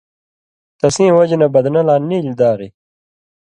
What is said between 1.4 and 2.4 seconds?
نہ بدنہ لا نیلیۡ